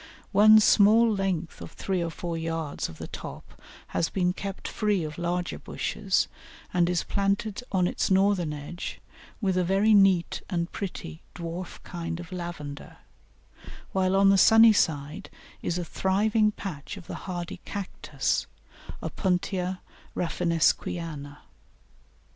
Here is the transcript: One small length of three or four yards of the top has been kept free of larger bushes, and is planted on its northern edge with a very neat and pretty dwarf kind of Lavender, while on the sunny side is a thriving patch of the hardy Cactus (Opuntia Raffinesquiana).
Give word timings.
One 0.31 0.59
small 0.59 1.13
length 1.13 1.61
of 1.61 1.73
three 1.73 2.01
or 2.03 2.09
four 2.09 2.35
yards 2.35 2.89
of 2.89 2.97
the 2.97 3.05
top 3.05 3.61
has 3.89 4.09
been 4.09 4.33
kept 4.33 4.67
free 4.67 5.03
of 5.03 5.19
larger 5.19 5.59
bushes, 5.59 6.27
and 6.73 6.89
is 6.89 7.03
planted 7.03 7.61
on 7.71 7.85
its 7.85 8.09
northern 8.09 8.51
edge 8.51 8.99
with 9.41 9.57
a 9.57 9.63
very 9.63 9.93
neat 9.93 10.41
and 10.49 10.71
pretty 10.71 11.21
dwarf 11.35 11.83
kind 11.83 12.19
of 12.19 12.31
Lavender, 12.31 12.97
while 13.91 14.15
on 14.15 14.31
the 14.31 14.39
sunny 14.39 14.73
side 14.73 15.29
is 15.61 15.77
a 15.77 15.85
thriving 15.85 16.51
patch 16.51 16.97
of 16.97 17.05
the 17.05 17.13
hardy 17.29 17.57
Cactus 17.63 18.47
(Opuntia 19.03 19.81
Raffinesquiana). 20.15 21.41